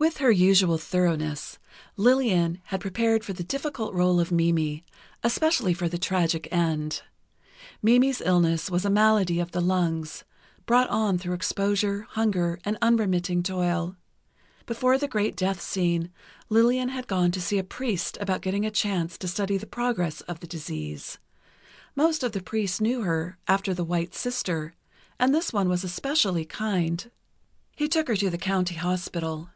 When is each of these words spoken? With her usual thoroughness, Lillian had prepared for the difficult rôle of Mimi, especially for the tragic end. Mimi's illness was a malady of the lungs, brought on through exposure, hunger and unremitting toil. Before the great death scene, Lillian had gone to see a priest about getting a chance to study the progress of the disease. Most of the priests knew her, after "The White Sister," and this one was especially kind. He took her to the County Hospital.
With 0.00 0.18
her 0.18 0.30
usual 0.30 0.78
thoroughness, 0.78 1.58
Lillian 1.96 2.60
had 2.66 2.80
prepared 2.80 3.24
for 3.24 3.32
the 3.32 3.42
difficult 3.42 3.92
rôle 3.96 4.20
of 4.22 4.30
Mimi, 4.30 4.84
especially 5.24 5.74
for 5.74 5.88
the 5.88 5.98
tragic 5.98 6.46
end. 6.52 7.02
Mimi's 7.82 8.20
illness 8.24 8.70
was 8.70 8.84
a 8.84 8.90
malady 8.90 9.40
of 9.40 9.50
the 9.50 9.60
lungs, 9.60 10.22
brought 10.66 10.88
on 10.88 11.18
through 11.18 11.34
exposure, 11.34 12.02
hunger 12.10 12.60
and 12.64 12.78
unremitting 12.80 13.42
toil. 13.42 13.96
Before 14.66 14.98
the 14.98 15.08
great 15.08 15.34
death 15.36 15.60
scene, 15.60 16.12
Lillian 16.48 16.90
had 16.90 17.08
gone 17.08 17.32
to 17.32 17.40
see 17.40 17.58
a 17.58 17.64
priest 17.64 18.16
about 18.20 18.40
getting 18.40 18.64
a 18.64 18.70
chance 18.70 19.18
to 19.18 19.26
study 19.26 19.58
the 19.58 19.66
progress 19.66 20.20
of 20.22 20.38
the 20.38 20.46
disease. 20.46 21.18
Most 21.96 22.22
of 22.22 22.30
the 22.30 22.42
priests 22.42 22.80
knew 22.80 23.02
her, 23.02 23.36
after 23.48 23.74
"The 23.74 23.84
White 23.84 24.14
Sister," 24.14 24.76
and 25.18 25.34
this 25.34 25.52
one 25.52 25.68
was 25.68 25.82
especially 25.82 26.44
kind. 26.44 27.10
He 27.74 27.88
took 27.88 28.06
her 28.06 28.14
to 28.16 28.30
the 28.30 28.38
County 28.38 28.76
Hospital. 28.76 29.50